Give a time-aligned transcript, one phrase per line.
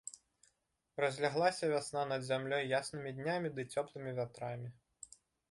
[1.03, 4.67] Разляглася вясна над зямлёй яснымі днямі ды цёплымі вятрамі.